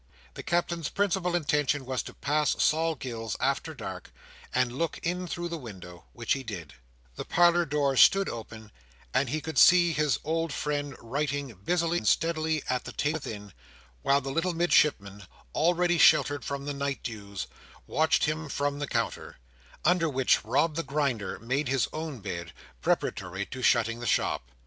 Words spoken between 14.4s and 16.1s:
Midshipman, already